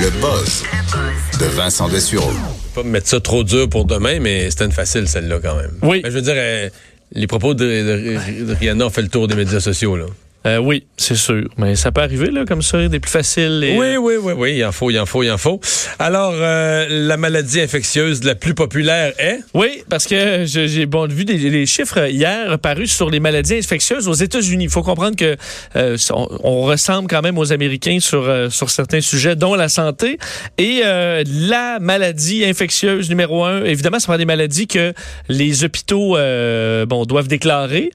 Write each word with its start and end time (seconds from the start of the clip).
Le 0.00 0.10
buzz 0.20 0.62
de 1.40 1.44
Vincent 1.46 1.88
Dessureau. 1.88 2.30
Pas 2.74 2.82
me 2.82 2.90
mettre 2.90 3.08
ça 3.08 3.20
trop 3.20 3.42
dur 3.44 3.68
pour 3.68 3.84
demain, 3.84 4.18
mais 4.20 4.50
c'était 4.50 4.64
une 4.64 4.72
facile 4.72 5.08
celle-là 5.08 5.38
quand 5.42 5.56
même. 5.56 5.72
Oui. 5.82 6.00
Ben, 6.02 6.10
je 6.10 6.14
veux 6.16 6.22
dire, 6.22 6.34
euh, 6.36 6.68
les 7.12 7.26
propos 7.26 7.54
de, 7.54 7.64
de- 7.64 8.44
de 8.44 8.54
Rihanna 8.54 8.86
ont 8.86 8.90
fait 8.90 9.02
le 9.02 9.08
tour 9.08 9.26
des 9.28 9.34
médias 9.34 9.60
sociaux. 9.60 9.96
Là. 9.96 10.06
Euh, 10.46 10.58
oui, 10.58 10.86
c'est 10.96 11.16
sûr. 11.16 11.48
Mais 11.58 11.74
ça 11.74 11.90
peut 11.90 12.00
arriver, 12.00 12.30
là, 12.30 12.44
comme 12.46 12.62
ça, 12.62 12.86
des 12.88 13.00
plus 13.00 13.10
faciles. 13.10 13.62
et- 13.64 13.76
Oui, 13.76 13.96
oui, 13.98 14.14
oui, 14.22 14.32
oui, 14.36 14.56
il 14.56 14.64
en 14.64 14.70
faut, 14.72 14.88
il 14.90 14.98
en 14.98 15.04
faut, 15.04 15.22
il 15.24 15.30
en 15.30 15.36
faut. 15.36 15.60
Alors, 15.98 16.32
euh, 16.34 16.86
la 16.88 17.16
maladie 17.16 17.60
infectieuse 17.60 18.22
la 18.22 18.34
plus 18.36 18.54
populaire 18.54 19.12
est... 19.18 19.40
Oui, 19.52 19.82
parce 19.90 20.06
que 20.06 20.44
j'ai 20.46 20.86
bon, 20.86 21.08
vu 21.08 21.24
des, 21.24 21.36
des 21.50 21.66
chiffres 21.66 22.08
hier 22.08 22.56
parus 22.60 22.92
sur 22.94 23.10
les 23.10 23.18
maladies 23.20 23.56
infectieuses 23.56 24.06
aux 24.06 24.14
États-Unis. 24.14 24.64
Il 24.64 24.70
faut 24.70 24.82
comprendre 24.84 25.16
que 25.16 25.36
euh, 25.76 25.96
on, 26.12 26.28
on 26.44 26.62
ressemble 26.62 27.08
quand 27.08 27.20
même 27.22 27.36
aux 27.36 27.52
Américains 27.52 27.98
sur, 28.00 28.32
sur 28.50 28.70
certains 28.70 29.00
sujets, 29.00 29.34
dont 29.34 29.54
la 29.56 29.68
santé. 29.68 30.18
Et 30.56 30.82
la 30.82 31.78
maladie 31.80 32.44
infectieuse 32.44 33.08
numéro 33.10 33.44
un, 33.44 33.64
évidemment, 33.64 33.98
ce 33.98 34.06
sont 34.06 34.16
des 34.16 34.24
maladies 34.24 34.68
que 34.68 34.92
les 35.28 35.64
hôpitaux 35.64 36.16
bon, 36.86 37.04
doivent 37.06 37.28
déclarer. 37.28 37.90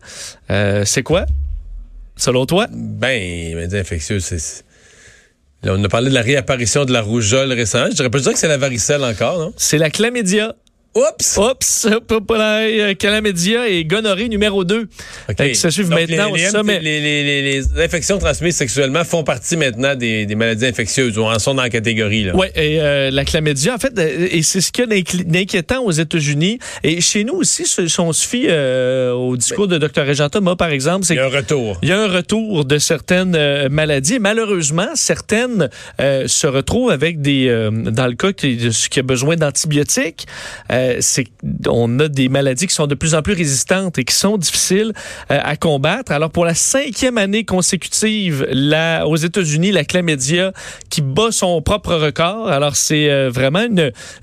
C'est 0.49 1.03
quoi, 1.03 1.25
selon 2.15 2.45
toi? 2.45 2.67
Ben, 2.71 3.55
maladie 3.55 3.77
infectieuse, 3.77 4.23
c'est... 4.23 4.39
c'est- 4.39 4.63
Là, 5.63 5.75
on 5.77 5.83
a 5.85 5.87
parlé 5.87 6.09
de 6.09 6.13
la 6.13 6.21
réapparition 6.21 6.83
de 6.83 6.91
la 6.91 7.01
rougeole 7.01 7.53
récemment. 7.53 7.87
Je 7.89 7.95
dirais 7.95 8.09
pas 8.09 8.19
dire 8.19 8.33
que 8.33 8.37
c'est 8.37 8.49
la 8.49 8.57
varicelle 8.57 9.01
encore, 9.01 9.39
non? 9.39 9.53
C'est 9.55 9.77
la 9.77 9.89
chlamydia. 9.89 10.55
Oups! 10.95 11.37
Oups, 11.37 11.87
euh, 11.87 12.93
chlamydia 12.93 13.67
et 13.67 13.83
gonorrhée 13.83 14.29
numéro 14.29 14.63
2. 14.63 14.87
OK. 15.29 15.55
Ça 15.55 15.71
suit 15.71 15.83
Donc, 15.85 15.99
maintenant 15.99 16.31
les, 16.31 16.47
au 16.47 16.51
sommet. 16.51 16.79
les- 16.79 17.01
les- 17.01 17.23
les- 17.23 17.41
les 17.61 17.81
infections 17.81 18.19
transmises 18.19 18.55
sexuellement 18.57 19.03
font 19.03 19.23
partie 19.23 19.57
maintenant 19.57 19.95
des, 19.95 20.27
des 20.27 20.35
maladies 20.35 20.67
infectieuses 20.67 21.17
ou 21.17 21.23
en 21.23 21.39
sont 21.39 21.55
dans 21.55 21.63
la 21.63 21.69
catégorie. 21.71 22.25
Là. 22.25 22.33
Oui, 22.35 22.45
et 22.55 22.79
euh, 22.79 23.09
la 23.09 23.25
chlamydia, 23.25 23.73
en 23.73 23.77
fait, 23.79 23.97
euh, 23.97 24.27
et 24.29 24.43
c'est 24.43 24.61
ce 24.61 24.71
qu'il 24.71 24.85
y 24.87 24.93
a 24.99 25.23
d'inquiétant 25.23 25.81
aux 25.83 25.91
États-Unis. 25.91 26.59
Et 26.83 27.01
chez 27.01 27.23
nous 27.23 27.33
aussi, 27.35 27.65
si 27.65 27.99
on 27.99 28.13
se 28.13 28.27
fie 28.27 28.45
euh, 28.47 29.13
au 29.13 29.35
discours 29.35 29.67
de 29.67 29.79
Dr. 29.79 30.03
Régent 30.05 30.29
Thomas, 30.29 30.55
par 30.55 30.69
exemple, 30.69 31.05
c'est 31.05 31.15
Il 31.15 31.17
y 31.17 31.19
a 31.21 31.25
un 31.25 31.29
retour. 31.29 31.79
il 31.81 31.89
y 31.89 31.91
a 31.91 31.99
un 31.99 32.07
retour 32.07 32.65
de 32.65 32.77
certaines 32.77 33.35
euh, 33.35 33.67
maladies. 33.67 34.15
Et 34.15 34.19
malheureusement, 34.19 34.89
certaines 34.93 35.69
euh, 35.99 36.27
se 36.27 36.45
retrouvent 36.45 36.91
avec 36.91 37.19
des, 37.19 37.47
euh, 37.47 37.71
dans 37.71 38.05
le 38.05 38.13
cas 38.13 38.31
qui, 38.31 38.57
de 38.57 38.69
ce 38.69 38.89
qui 38.89 38.99
a 38.99 39.03
besoin 39.03 39.35
d'antibiotiques, 39.37 40.27
euh, 40.71 40.82
c'est 40.99 41.25
on 41.67 41.99
a 41.99 42.07
des 42.07 42.29
maladies 42.29 42.67
qui 42.67 42.73
sont 42.73 42.87
de 42.87 42.95
plus 42.95 43.15
en 43.15 43.21
plus 43.21 43.33
résistantes 43.33 43.97
et 43.97 44.03
qui 44.03 44.15
sont 44.15 44.37
difficiles 44.37 44.93
euh, 45.31 45.39
à 45.41 45.55
combattre. 45.55 46.11
Alors 46.11 46.29
pour 46.29 46.45
la 46.45 46.53
cinquième 46.53 47.17
année 47.17 47.45
consécutive, 47.45 48.47
aux 49.05 49.15
États-Unis, 49.15 49.71
la 49.71 49.83
chlamydia 49.83 50.53
qui 50.89 51.01
bat 51.01 51.31
son 51.31 51.61
propre 51.61 51.95
record. 51.95 52.49
Alors 52.49 52.75
c'est 52.75 53.09
euh, 53.09 53.29
vraiment 53.29 53.65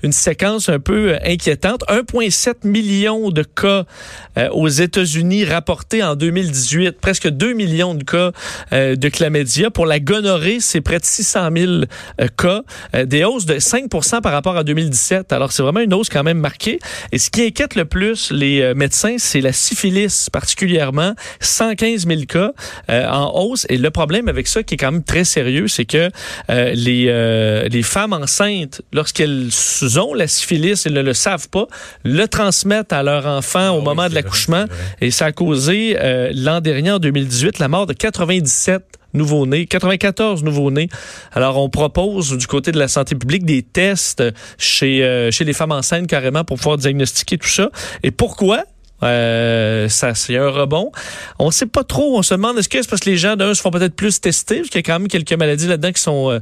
une, 0.03 0.11
séquence 0.11 0.69
un 0.69 0.79
peu 0.79 1.13
euh, 1.13 1.17
inquiétante. 1.25 1.83
1,7 1.87 2.67
million 2.67 3.29
de 3.29 3.43
cas 3.43 3.85
euh, 4.37 4.49
aux 4.51 4.67
États-Unis 4.67 5.45
rapportés 5.45 6.03
en 6.03 6.15
2018, 6.15 6.99
presque 7.01 7.27
2 7.27 7.53
millions 7.53 7.95
de 7.95 8.03
cas 8.03 8.31
euh, 8.73 8.95
de 8.95 9.09
chlamydia. 9.09 9.69
Pour 9.71 9.85
la 9.85 9.99
gonorrhée, 9.99 10.59
c'est 10.59 10.81
près 10.81 10.99
de 10.99 11.05
600 11.05 11.49
000 11.55 11.71
euh, 11.71 12.27
cas, 12.37 12.61
euh, 12.95 13.05
des 13.05 13.23
hausses 13.23 13.45
de 13.45 13.55
5% 13.55 14.21
par 14.21 14.31
rapport 14.31 14.55
à 14.55 14.63
2017. 14.63 15.33
Alors 15.33 15.51
c'est 15.51 15.63
vraiment 15.63 15.81
une 15.81 15.93
hausse 15.93 16.09
quand 16.09 16.23
même. 16.23 16.39
Et 17.11 17.17
ce 17.17 17.29
qui 17.29 17.43
inquiète 17.43 17.75
le 17.75 17.85
plus 17.85 18.31
les 18.31 18.61
euh, 18.61 18.73
médecins, 18.73 19.15
c'est 19.17 19.41
la 19.41 19.53
syphilis 19.53 20.29
particulièrement, 20.31 21.13
115 21.39 22.07
000 22.07 22.21
cas 22.27 22.51
euh, 22.89 23.07
en 23.07 23.31
hausse. 23.35 23.65
Et 23.69 23.77
le 23.77 23.89
problème 23.91 24.27
avec 24.27 24.47
ça, 24.47 24.63
qui 24.63 24.75
est 24.75 24.77
quand 24.77 24.91
même 24.91 25.03
très 25.03 25.23
sérieux, 25.23 25.67
c'est 25.67 25.85
que 25.85 26.09
euh, 26.49 26.73
les, 26.73 27.05
euh, 27.07 27.67
les 27.69 27.83
femmes 27.83 28.13
enceintes, 28.13 28.81
lorsqu'elles 28.93 29.49
ont 29.97 30.13
la 30.13 30.27
syphilis, 30.27 30.85
elles 30.85 30.93
ne 30.93 31.01
le 31.01 31.13
savent 31.13 31.49
pas, 31.49 31.67
le 32.03 32.25
transmettent 32.27 32.93
à 32.93 33.03
leur 33.03 33.25
enfant 33.25 33.71
au 33.71 33.79
oui, 33.79 33.85
moment 33.85 34.09
de 34.09 34.15
l'accouchement. 34.15 34.65
Et 34.99 35.11
ça 35.11 35.25
a 35.25 35.31
causé 35.31 35.97
euh, 35.99 36.31
l'an 36.33 36.61
dernier, 36.61 36.91
en 36.91 36.99
2018, 36.99 37.59
la 37.59 37.67
mort 37.67 37.85
de 37.85 37.93
97 37.93 38.83
nouveaux-nés, 39.13 39.65
94 39.65 40.43
nouveaux-nés. 40.43 40.89
Alors, 41.31 41.57
on 41.57 41.69
propose 41.69 42.37
du 42.37 42.47
côté 42.47 42.71
de 42.71 42.79
la 42.79 42.87
santé 42.87 43.15
publique 43.15 43.45
des 43.45 43.63
tests 43.63 44.23
chez, 44.57 45.03
euh, 45.03 45.31
chez 45.31 45.43
les 45.43 45.53
femmes 45.53 45.71
enceintes 45.71 46.07
carrément 46.07 46.43
pour 46.43 46.57
pouvoir 46.57 46.77
diagnostiquer 46.77 47.37
tout 47.37 47.47
ça. 47.47 47.69
Et 48.03 48.11
pourquoi? 48.11 48.63
Euh, 49.03 49.89
ça, 49.89 50.13
c'est 50.13 50.37
un 50.37 50.49
rebond. 50.49 50.91
On 51.39 51.51
sait 51.51 51.65
pas 51.65 51.83
trop. 51.83 52.17
On 52.17 52.23
se 52.23 52.33
demande 52.33 52.57
est-ce 52.59 52.69
que 52.69 52.81
c'est 52.81 52.89
parce 52.89 53.01
que 53.01 53.09
les 53.09 53.17
gens 53.17 53.35
d'un 53.35 53.53
se 53.53 53.61
font 53.61 53.71
peut-être 53.71 53.95
plus 53.95 54.21
tester, 54.21 54.57
parce 54.57 54.69
qu'il 54.69 54.79
y 54.79 54.83
a 54.83 54.83
quand 54.83 54.99
même 54.99 55.07
quelques 55.07 55.33
maladies 55.33 55.67
là-dedans 55.67 55.91
qui 55.91 56.01
sont 56.01 56.31
euh, 56.31 56.39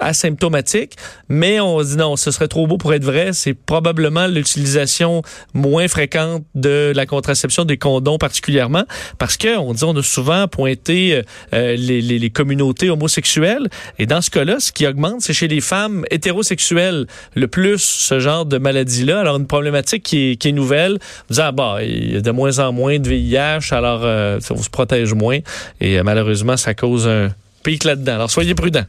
asymptomatiques, 0.00 0.96
mais 1.28 1.60
on 1.60 1.82
dit 1.82 1.96
non, 1.96 2.16
ce 2.16 2.30
serait 2.30 2.48
trop 2.48 2.66
beau 2.66 2.78
pour 2.78 2.94
être 2.94 3.04
vrai. 3.04 3.32
C'est 3.32 3.54
probablement 3.54 4.26
l'utilisation 4.26 5.22
moins 5.54 5.88
fréquente 5.88 6.44
de 6.54 6.92
la 6.94 7.06
contraception 7.06 7.64
des 7.64 7.76
condoms 7.76 8.18
particulièrement, 8.18 8.84
parce 9.18 9.36
que 9.36 9.56
on 9.58 9.72
dit 9.72 9.84
on 9.84 9.96
a 9.96 10.02
souvent 10.02 10.48
pointé 10.48 11.22
euh, 11.52 11.76
les, 11.76 12.00
les, 12.00 12.18
les 12.18 12.30
communautés 12.30 12.90
homosexuelles, 12.90 13.68
et 13.98 14.06
dans 14.06 14.20
ce 14.20 14.30
cas-là, 14.30 14.60
ce 14.60 14.72
qui 14.72 14.86
augmente, 14.86 15.20
c'est 15.20 15.32
chez 15.32 15.48
les 15.48 15.60
femmes 15.60 16.04
hétérosexuelles 16.10 17.06
le 17.34 17.48
plus 17.48 17.78
ce 17.78 18.18
genre 18.18 18.46
de 18.46 18.58
maladie-là. 18.58 19.20
Alors 19.20 19.36
une 19.36 19.46
problématique 19.46 20.02
qui 20.02 20.32
est, 20.32 20.36
qui 20.36 20.48
est 20.48 20.52
nouvelle, 20.52 20.98
disant 21.30 21.44
ah, 21.46 21.52
bah 21.52 21.78
il 21.82 22.14
y 22.14 22.16
a 22.16 22.20
de 22.20 22.30
moins 22.30 22.58
en 22.58 22.72
moins 22.72 22.98
de 22.98 23.08
VIH, 23.08 23.72
alors 23.72 24.00
euh, 24.04 24.38
on 24.50 24.62
se 24.62 24.70
protège 24.70 25.12
moins, 25.14 25.38
et 25.80 25.98
euh, 25.98 26.02
malheureusement 26.02 26.56
ça 26.56 26.74
cause 26.74 27.06
un 27.08 27.30
pic 27.62 27.84
là-dedans. 27.84 28.14
Alors 28.14 28.30
soyez 28.30 28.54
prudents. 28.54 28.84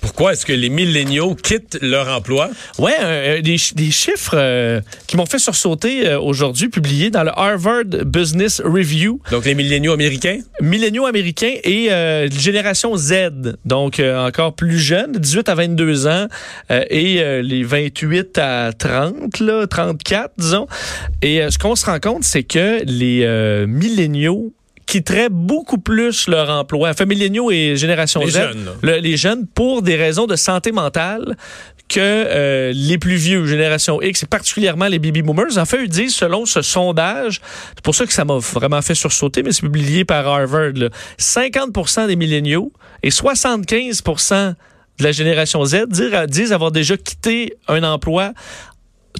Pourquoi 0.00 0.32
est-ce 0.32 0.46
que 0.46 0.52
les 0.52 0.68
milléniaux 0.68 1.34
quittent 1.34 1.78
leur 1.82 2.08
emploi? 2.08 2.50
Ouais, 2.78 2.94
euh, 3.00 3.40
des, 3.42 3.58
ch- 3.58 3.74
des 3.74 3.90
chiffres 3.90 4.34
euh, 4.36 4.80
qui 5.06 5.16
m'ont 5.16 5.26
fait 5.26 5.38
sursauter 5.38 6.06
euh, 6.06 6.20
aujourd'hui, 6.20 6.68
publiés 6.68 7.10
dans 7.10 7.24
le 7.24 7.30
Harvard 7.36 7.84
Business 7.84 8.60
Review, 8.64 9.20
Donc, 9.30 9.44
les 9.44 9.54
milléniaux 9.54 9.92
américains? 9.92 10.38
milléniaux 10.60 11.06
américains 11.06 11.54
et 11.64 11.90
euh, 11.92 12.28
génération 12.30 12.96
Z, 12.96 13.56
donc 13.64 13.98
euh, 14.00 14.26
encore 14.26 14.54
plus 14.54 14.78
jeunes, 14.78 15.12
18 15.12 15.48
à 15.48 15.54
22 15.54 16.06
ans, 16.06 16.26
euh, 16.70 16.84
et 16.90 17.20
euh, 17.20 17.42
les 17.42 17.62
28 17.64 18.38
à 18.38 18.72
30, 18.72 19.40
là, 19.40 19.66
34, 19.66 20.32
disons. 20.38 20.66
Et 21.22 21.42
euh, 21.42 21.50
ce 21.50 21.58
qu'on 21.58 21.74
se 21.76 21.86
rend 21.86 21.98
compte, 22.00 22.24
c'est 22.24 22.44
que 22.44 22.82
les 22.84 23.22
euh, 23.24 23.66
milléniaux 23.66 24.52
quitteraient 24.88 25.28
beaucoup 25.30 25.78
plus 25.78 26.26
leur 26.28 26.48
emploi. 26.50 26.88
Enfin, 26.90 27.04
milléniaux 27.04 27.50
et 27.50 27.76
génération 27.76 28.20
Les 28.20 28.30
Z, 28.30 28.34
jeunes, 28.38 28.66
le- 28.82 28.96
les 28.98 29.16
jeunes, 29.16 29.46
pour 29.46 29.82
des 29.82 29.96
raisons 29.96 30.26
de 30.26 30.34
santé 30.34 30.72
mentale 30.72 31.36
que 31.88 32.00
euh, 32.00 32.72
les 32.74 32.98
plus 32.98 33.16
vieux, 33.16 33.46
génération 33.46 34.00
X, 34.02 34.22
et 34.22 34.26
particulièrement 34.26 34.88
les 34.88 34.98
baby 34.98 35.22
boomers. 35.22 35.56
En 35.58 35.64
fait, 35.64 35.82
ils 35.84 35.88
disent, 35.88 36.14
selon 36.14 36.44
ce 36.46 36.60
sondage, 36.62 37.40
c'est 37.74 37.82
pour 37.82 37.94
ça 37.94 38.04
que 38.06 38.12
ça 38.12 38.24
m'a 38.24 38.36
vraiment 38.38 38.82
fait 38.82 38.94
sursauter, 38.94 39.42
mais 39.42 39.52
c'est 39.52 39.62
publié 39.62 40.04
par 40.04 40.26
Harvard, 40.26 40.72
là, 40.74 40.88
50% 41.18 42.06
des 42.06 42.16
milléniaux 42.16 42.72
et 43.02 43.10
75% 43.10 44.54
de 44.98 45.04
la 45.04 45.12
génération 45.12 45.64
Z 45.64 45.86
dire- 45.88 46.26
disent 46.26 46.52
avoir 46.52 46.72
déjà 46.72 46.96
quitté 46.96 47.54
un 47.68 47.82
emploi 47.84 48.32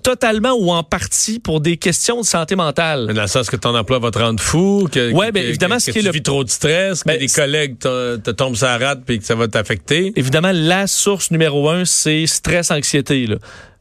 totalement 0.03 0.53
ou 0.53 0.71
en 0.71 0.82
partie 0.82 1.38
pour 1.41 1.60
des 1.60 1.76
questions 1.76 2.21
de 2.21 2.26
santé 2.26 2.54
mentale. 2.56 3.12
Dans 3.15 3.22
le 3.22 3.26
sens 3.28 3.49
que 3.50 3.56
ton 3.56 3.75
emploi 3.76 3.99
va 3.99 4.10
te 4.10 4.19
rendre 4.19 4.41
fou, 4.41 4.88
que, 4.91 5.12
Ouais, 5.12 5.28
que- 5.28 5.32
ben, 5.32 5.43
que- 5.43 5.49
évidemment, 5.49 5.76
que 5.76 5.82
ce 5.82 5.91
qui 5.91 5.99
est 5.99 6.03
tu 6.03 6.06
le- 6.06 6.12
vis 6.12 6.22
trop 6.22 6.44
de 6.44 6.50
stress, 6.50 7.03
que 7.03 7.09
Ben, 7.09 7.19
des 7.19 7.26
c'est- 7.28 7.41
collègues 7.41 7.78
te, 7.78 8.16
te 8.16 8.31
tombent 8.31 8.54
sur 8.56 8.66
la 8.66 8.78
rate 8.78 9.00
puis 9.06 9.19
que 9.19 9.25
ça 9.25 9.34
va 9.34 9.49
t'affecter. 9.49 10.12
Évidemment, 10.16 10.53
la 10.53 10.87
source 10.87 11.31
numéro 11.31 11.69
un, 11.69 11.84
c'est 11.84 12.26
stress-anxiété. 12.26 13.28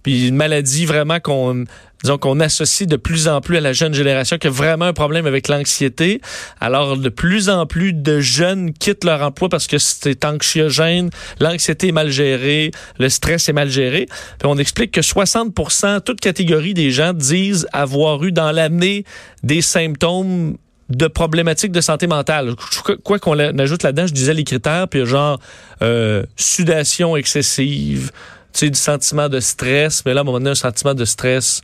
Puis 0.07 0.29
une 0.29 0.37
maladie 0.37 0.85
vraiment 0.85 1.19
qu'on 1.19 1.65
disons 2.01 2.17
qu'on 2.17 2.39
associe 2.39 2.87
de 2.87 2.95
plus 2.95 3.27
en 3.27 3.41
plus 3.41 3.57
à 3.57 3.59
la 3.59 3.73
jeune 3.73 3.93
génération 3.93 4.37
qui 4.37 4.47
a 4.47 4.49
vraiment 4.49 4.85
un 4.85 4.93
problème 4.93 5.25
avec 5.25 5.49
l'anxiété. 5.49 6.21
Alors 6.61 6.95
de 6.95 7.09
plus 7.09 7.49
en 7.49 7.65
plus 7.65 7.91
de 7.91 8.21
jeunes 8.21 8.71
quittent 8.71 9.03
leur 9.03 9.21
emploi 9.21 9.49
parce 9.49 9.67
que 9.67 9.77
c'est 9.77 10.23
anxiogène, 10.23 11.09
l'anxiété 11.41 11.89
est 11.89 11.91
mal 11.91 12.09
gérée, 12.09 12.71
le 12.99 13.09
stress 13.09 13.49
est 13.49 13.53
mal 13.53 13.69
géré. 13.69 14.05
Puis 14.39 14.47
on 14.47 14.57
explique 14.57 14.91
que 14.91 15.01
60% 15.01 15.99
toute 15.99 16.21
catégorie 16.21 16.73
des 16.73 16.89
gens 16.89 17.11
disent 17.11 17.67
avoir 17.73 18.23
eu 18.23 18.31
dans 18.31 18.53
l'année 18.53 19.03
des 19.43 19.61
symptômes 19.61 20.55
de 20.89 21.07
problématiques 21.07 21.73
de 21.73 21.81
santé 21.81 22.07
mentale. 22.07 22.55
Quoi 23.03 23.19
qu'on 23.19 23.37
ajoute 23.37 23.83
là-dedans, 23.83 24.07
je 24.07 24.13
disais 24.13 24.33
les 24.33 24.45
critères, 24.45 24.87
puis 24.87 25.05
genre 25.05 25.37
euh, 25.81 26.23
sudation 26.37 27.17
excessive, 27.17 28.11
tu 28.53 28.59
sais, 28.59 28.69
du 28.69 28.79
sentiment 28.79 29.29
de 29.29 29.39
stress, 29.39 30.03
mais 30.05 30.13
là, 30.13 30.19
à 30.19 30.21
un 30.21 30.23
moment 30.23 30.39
donné, 30.39 30.51
un 30.51 30.55
sentiment 30.55 30.93
de 30.93 31.05
stress, 31.05 31.61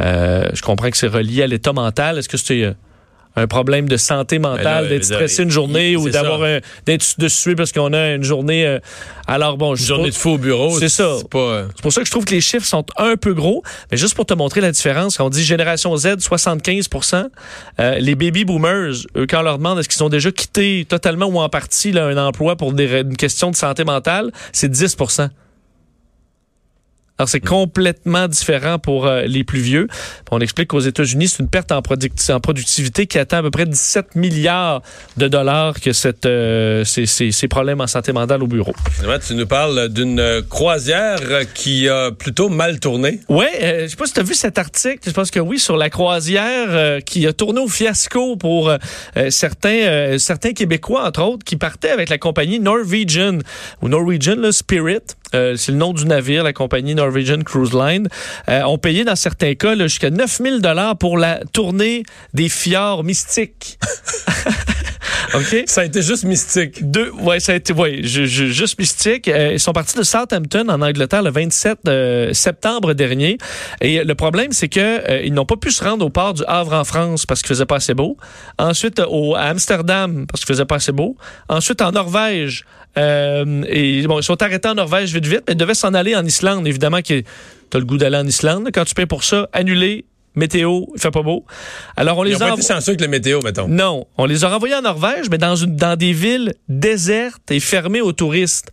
euh, 0.00 0.48
je 0.52 0.62
comprends 0.62 0.90
que 0.90 0.96
c'est 0.96 1.06
relié 1.08 1.42
à 1.42 1.46
l'état 1.46 1.72
mental. 1.72 2.18
Est-ce 2.18 2.28
que 2.28 2.36
c'est 2.36 2.62
euh, 2.62 2.72
un 3.36 3.46
problème 3.46 3.88
de 3.88 3.96
santé 3.96 4.38
mentale, 4.38 4.64
Ben 4.64 4.82
là, 4.82 4.88
d'être 4.88 5.04
stressé 5.04 5.42
une 5.42 5.50
journée 5.50 5.96
ou 5.96 6.08
d'avoir 6.10 6.40
d'être 6.86 7.14
de 7.18 7.28
suer 7.28 7.54
parce 7.54 7.72
qu'on 7.72 7.92
a 7.92 8.14
une 8.14 8.24
journée. 8.24 8.66
euh, 8.66 8.80
alors 9.26 9.56
bon, 9.56 9.74
je 9.74 9.82
Une 9.82 9.86
journée 9.86 10.10
de 10.10 10.14
fou 10.14 10.30
au 10.30 10.38
bureau, 10.38 10.78
C'est 10.78 10.88
ça. 10.88 11.16
C'est 11.18 11.28
pas. 11.28 11.66
c'est 11.74 11.82
pour 11.82 11.92
ça 11.92 12.00
que 12.00 12.06
je 12.06 12.10
trouve 12.10 12.24
que 12.24 12.34
les 12.34 12.40
chiffres 12.40 12.66
sont 12.66 12.84
un 12.96 13.16
peu 13.16 13.34
gros. 13.34 13.62
Mais 13.90 13.96
juste 13.96 14.14
pour 14.14 14.26
te 14.26 14.34
montrer 14.34 14.60
la 14.60 14.72
différence, 14.72 15.16
quand 15.16 15.26
on 15.26 15.30
dit 15.30 15.44
génération 15.44 15.96
Z, 15.96 16.16
75% 16.16 17.28
euh, 17.80 17.98
les 17.98 18.14
baby 18.14 18.44
boomers, 18.44 18.94
eux, 19.16 19.26
quand 19.28 19.40
on 19.40 19.42
leur 19.42 19.58
demande 19.58 19.78
est-ce 19.78 19.88
qu'ils 19.88 20.02
ont 20.02 20.08
déjà 20.08 20.32
quitté 20.32 20.86
totalement 20.88 21.26
ou 21.26 21.38
en 21.38 21.48
partie 21.48 21.92
là, 21.92 22.06
un 22.06 22.16
emploi 22.16 22.56
pour 22.56 22.72
des, 22.72 23.00
une 23.00 23.16
question 23.16 23.50
de 23.50 23.56
santé 23.56 23.84
mentale, 23.84 24.32
c'est 24.52 24.70
10 24.70 24.96
Alors, 27.20 27.28
c'est 27.28 27.40
complètement 27.40 28.28
différent 28.28 28.78
pour 28.78 29.06
euh, 29.06 29.22
les 29.22 29.42
plus 29.42 29.58
vieux. 29.58 29.88
On 30.30 30.38
explique 30.38 30.68
qu'aux 30.68 30.78
États-Unis, 30.78 31.26
c'est 31.26 31.42
une 31.42 31.48
perte 31.48 31.72
en, 31.72 31.78
en, 31.78 32.40
productivité 32.40 33.08
qui 33.08 33.18
atteint 33.18 33.38
à 33.38 33.42
peu 33.42 33.50
près 33.50 33.66
17 33.66 34.14
milliards 34.14 34.82
de 35.16 35.26
dollars 35.26 35.80
que 35.80 35.92
cette, 35.92 36.26
euh, 36.26 36.84
ces, 36.84 37.06
ces, 37.06 37.32
ces, 37.32 37.48
problèmes 37.48 37.80
en 37.80 37.88
santé 37.88 38.12
mentale 38.12 38.44
au 38.44 38.46
bureau. 38.46 38.72
Finalement, 38.92 39.18
tu 39.18 39.34
nous 39.34 39.48
parles 39.48 39.88
d'une 39.88 40.42
croisière 40.48 41.18
qui 41.54 41.88
a 41.88 42.12
plutôt 42.12 42.50
mal 42.50 42.78
tourné. 42.78 43.18
Oui, 43.28 43.46
euh, 43.62 43.82
je 43.82 43.88
sais 43.88 43.96
pas 43.96 44.06
si 44.06 44.12
tu 44.12 44.20
as 44.20 44.22
vu 44.22 44.34
cet 44.34 44.56
article, 44.56 45.00
je 45.04 45.10
pense 45.10 45.32
que 45.32 45.40
oui, 45.40 45.58
sur 45.58 45.76
la 45.76 45.90
croisière 45.90 46.68
euh, 46.68 47.00
qui 47.00 47.26
a 47.26 47.32
tourné 47.32 47.60
au 47.60 47.68
fiasco 47.68 48.36
pour 48.36 48.70
certains, 49.30 50.18
certains 50.18 50.52
Québécois, 50.52 51.04
entre 51.04 51.22
autres, 51.22 51.44
qui 51.44 51.56
partaient 51.56 51.90
avec 51.90 52.10
la 52.10 52.18
compagnie 52.18 52.60
Norwegian, 52.60 53.38
ou 53.82 53.88
Norwegian 53.88 54.36
le 54.36 54.52
Spirit. 54.52 55.00
C'est 55.32 55.72
le 55.72 55.78
nom 55.78 55.92
du 55.92 56.06
navire, 56.06 56.42
la 56.42 56.52
compagnie 56.52 56.94
Norwegian 56.94 57.08
Norwegian 57.18 57.42
Cruise 57.42 57.72
Line, 57.72 58.08
euh, 58.48 58.62
ont 58.62 58.78
payé 58.78 59.04
dans 59.04 59.16
certains 59.16 59.54
cas 59.54 59.76
jusqu'à 59.76 60.10
9000 60.10 60.60
dollars 60.60 60.96
pour 60.96 61.18
la 61.18 61.40
tournée 61.52 62.04
des 62.34 62.48
fjords 62.48 63.04
mystiques. 63.04 63.78
OK? 65.34 65.64
Ça 65.66 65.82
a 65.82 65.84
été 65.84 66.02
juste 66.02 66.24
mystique. 66.24 66.90
Deux, 66.90 67.10
ouais, 67.10 67.40
ça 67.40 67.52
a 67.52 67.54
été, 67.56 67.72
ouais, 67.72 68.00
juste 68.02 68.78
mystique. 68.78 69.28
Euh, 69.28 69.52
ils 69.54 69.60
sont 69.60 69.72
partis 69.72 69.96
de 69.96 70.02
Southampton 70.02 70.68
en 70.68 70.80
Angleterre 70.80 71.22
le 71.22 71.30
27 71.30 71.78
euh, 71.86 72.32
septembre 72.32 72.94
dernier. 72.94 73.38
Et 73.80 74.04
le 74.04 74.14
problème, 74.14 74.52
c'est 74.52 74.68
que 74.68 75.24
ils 75.24 75.32
n'ont 75.32 75.46
pas 75.46 75.56
pu 75.56 75.70
se 75.70 75.84
rendre 75.84 76.04
au 76.04 76.10
port 76.10 76.34
du 76.34 76.42
Havre 76.46 76.74
en 76.74 76.84
France 76.84 77.26
parce 77.26 77.42
qu'il 77.42 77.48
faisait 77.48 77.66
pas 77.66 77.76
assez 77.76 77.94
beau. 77.94 78.16
Ensuite, 78.58 79.00
au, 79.00 79.34
à 79.34 79.42
Amsterdam 79.42 80.26
parce 80.26 80.44
qu'il 80.44 80.54
faisait 80.54 80.64
pas 80.64 80.76
assez 80.76 80.92
beau. 80.92 81.16
Ensuite, 81.48 81.82
en 81.82 81.92
Norvège 81.92 82.64
euh, 82.96 83.62
et 83.68 84.06
bon, 84.06 84.18
ils 84.18 84.24
sont 84.24 84.42
arrêtés 84.42 84.68
en 84.68 84.74
Norvège 84.74 85.12
vite 85.12 85.26
vite, 85.26 85.42
mais 85.46 85.54
ils 85.54 85.56
devaient 85.56 85.74
s'en 85.74 85.94
aller 85.94 86.16
en 86.16 86.24
Islande. 86.24 86.66
Évidemment 86.66 86.98
que 86.98 87.20
tu 87.20 87.24
as 87.74 87.78
le 87.78 87.84
goût 87.84 87.98
d'aller 87.98 88.16
en 88.16 88.26
Islande. 88.26 88.70
Quand 88.72 88.84
tu 88.84 88.94
payes 88.94 89.06
pour 89.06 89.24
ça, 89.24 89.48
annulé, 89.52 90.04
météo, 90.38 90.82
il 90.94 91.00
fait 91.00 91.10
pas 91.10 91.22
beau. 91.22 91.44
Alors 91.96 92.18
on 92.18 92.22
les 92.22 92.32
Ils 92.32 92.42
a 92.42 92.48
pas 92.48 92.54
été 92.54 92.62
chanceux 92.62 92.90
avec 92.90 93.00
le 93.00 93.08
météo, 93.08 93.40
mettons. 93.44 93.68
Non, 93.68 94.06
on 94.16 94.24
les 94.24 94.44
a 94.44 94.48
renvoyés 94.48 94.74
en 94.74 94.82
Norvège, 94.82 95.28
mais 95.30 95.38
dans 95.38 95.56
une 95.56 95.76
dans 95.76 95.96
des 95.96 96.12
villes 96.12 96.54
désertes 96.68 97.50
et 97.50 97.60
fermées 97.60 98.00
aux 98.00 98.12
touristes. 98.12 98.70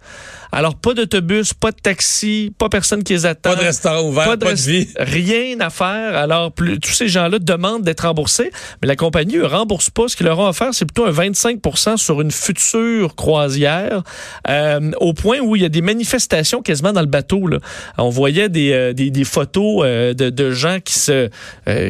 Alors, 0.56 0.76
pas 0.76 0.94
d'autobus, 0.94 1.54
pas 1.54 1.72
de 1.72 1.76
taxi, 1.76 2.54
pas 2.58 2.70
personne 2.70 3.04
qui 3.04 3.12
les 3.12 3.26
attend. 3.26 3.50
Pas 3.50 3.56
de 3.58 3.66
restaurant 3.66 4.08
ouvert, 4.08 4.24
pas 4.24 4.38
de, 4.38 4.54
vie. 4.54 4.88
Rien 4.98 5.60
à 5.60 5.70
faire. 5.70 6.16
Alors, 6.16 6.54
plus, 6.54 6.80
tous 6.80 6.94
ces 6.94 7.10
gens-là 7.10 7.40
demandent 7.40 7.84
d'être 7.84 8.08
remboursés, 8.08 8.52
mais 8.82 8.88
la 8.88 8.96
compagnie 8.96 9.36
ne 9.36 9.44
rembourse 9.44 9.90
pas. 9.90 10.08
Ce 10.08 10.16
qu'ils 10.16 10.28
leur 10.28 10.40
ont 10.40 10.48
offert, 10.48 10.70
c'est 10.74 10.86
plutôt 10.86 11.06
un 11.06 11.12
25% 11.12 11.98
sur 11.98 12.22
une 12.22 12.32
future 12.32 13.16
croisière, 13.16 14.04
euh, 14.48 14.92
au 15.02 15.14
point 15.14 15.40
où 15.40 15.58
il 15.58 15.62
y 15.62 15.66
a 15.66 15.70
des 15.70 15.82
manifestations 15.82 16.62
quasiment 16.62 16.94
dans 16.94 17.02
le 17.02 17.08
bateau. 17.08 17.48
Là. 17.48 17.60
On 17.98 18.08
voyait 18.10 18.48
des, 18.48 18.72
euh, 18.72 18.94
des, 18.94 19.12
des, 19.12 19.26
photos 19.26 19.82
euh, 19.84 20.14
de, 20.14 20.30
de, 20.30 20.52
gens 20.52 20.80
qui 20.80 20.98
se 20.98 21.30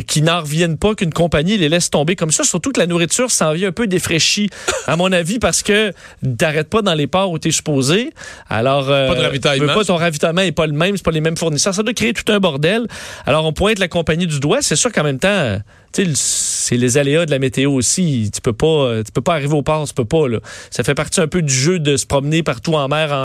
qui 0.07 0.21
n'en 0.21 0.41
reviennent 0.41 0.77
pas 0.77 0.95
qu'une 0.95 1.13
compagnie 1.13 1.57
les 1.57 1.69
laisse 1.69 1.89
tomber 1.89 2.15
comme 2.15 2.31
ça. 2.31 2.43
Surtout 2.43 2.71
que 2.71 2.79
la 2.79 2.87
nourriture 2.87 3.31
s'en 3.31 3.53
vient 3.53 3.69
un 3.69 3.71
peu 3.71 3.87
défraîchie, 3.87 4.49
à 4.87 4.95
mon 4.95 5.11
avis, 5.11 5.39
parce 5.39 5.63
que 5.63 5.91
t'arrêtes 6.37 6.69
pas 6.69 6.81
dans 6.81 6.93
les 6.93 7.07
ports 7.07 7.31
où 7.31 7.39
tu 7.39 7.49
es 7.49 7.51
supposé. 7.51 8.11
Alors, 8.49 8.89
euh, 8.89 9.07
pas 9.07 9.15
de 9.15 9.21
ravitaillement. 9.21 9.73
Pas, 9.73 9.83
ton 9.83 9.95
ravitaillement 9.95 10.41
n'est 10.41 10.51
pas 10.51 10.67
le 10.67 10.73
même, 10.73 10.97
c'est 10.97 11.05
pas 11.05 11.11
les 11.11 11.21
mêmes 11.21 11.37
fournisseurs. 11.37 11.73
Ça 11.73 11.83
doit 11.83 11.93
créer 11.93 12.13
tout 12.13 12.31
un 12.31 12.39
bordel. 12.39 12.87
Alors, 13.25 13.45
on 13.45 13.53
pointe 13.53 13.79
la 13.79 13.87
compagnie 13.87 14.27
du 14.27 14.39
doigt. 14.39 14.61
C'est 14.61 14.75
sûr 14.75 14.91
qu'en 14.91 15.03
même 15.03 15.19
temps, 15.19 15.59
c'est 16.15 16.77
les 16.77 16.97
aléas 16.97 17.25
de 17.25 17.31
la 17.31 17.39
météo 17.39 17.71
aussi. 17.71 18.29
Tu 18.33 18.41
peux 18.41 18.53
pas, 18.53 19.03
tu 19.03 19.11
peux 19.11 19.21
pas 19.21 19.33
arriver 19.33 19.53
au 19.53 19.61
port, 19.61 19.87
tu 19.87 19.93
peux 19.93 20.05
pas. 20.05 20.27
Là. 20.27 20.39
Ça 20.69 20.83
fait 20.83 20.95
partie 20.95 21.21
un 21.21 21.27
peu 21.27 21.41
du 21.41 21.53
jeu 21.53 21.79
de 21.79 21.97
se 21.97 22.05
promener 22.05 22.43
partout 22.43 22.73
en 22.73 22.87
mer. 22.87 23.11
En 23.11 23.23